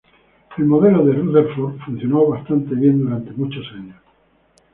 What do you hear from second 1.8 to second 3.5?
funcionó bastante bien durante